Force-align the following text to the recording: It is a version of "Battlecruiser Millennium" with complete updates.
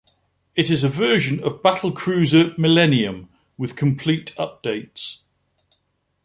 It 0.55 0.71
is 0.71 0.83
a 0.83 0.89
version 0.89 1.39
of 1.43 1.61
"Battlecruiser 1.61 2.57
Millennium" 2.57 3.29
with 3.55 3.75
complete 3.75 4.33
updates. 4.35 5.19